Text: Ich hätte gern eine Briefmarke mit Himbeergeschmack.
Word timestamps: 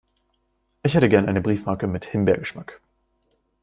Ich 0.81 0.95
hätte 0.95 1.09
gern 1.09 1.27
eine 1.29 1.41
Briefmarke 1.41 1.85
mit 1.85 2.05
Himbeergeschmack. 2.05 2.81